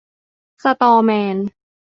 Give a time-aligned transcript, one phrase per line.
[0.63, 1.37] สะตอแมน